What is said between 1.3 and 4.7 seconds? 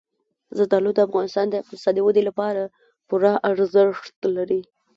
د اقتصادي ودې لپاره پوره ارزښت لري.